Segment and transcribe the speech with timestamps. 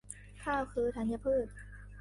[0.43, 1.47] ข้าวคือธัญพืช